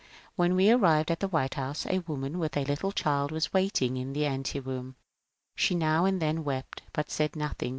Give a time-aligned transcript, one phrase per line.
[0.35, 3.97] When we arrived at the White House a woman with a little child was waiting
[3.97, 4.95] in the anteroom.
[5.55, 7.69] She now and then wept, but said nothing.